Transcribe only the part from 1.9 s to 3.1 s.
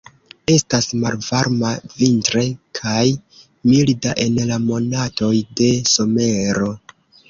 vintre kaj